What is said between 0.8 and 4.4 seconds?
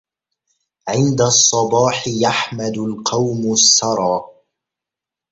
عند الصباح يحمد القوم السرى